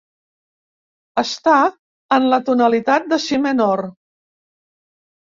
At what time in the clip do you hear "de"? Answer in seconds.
3.11-3.19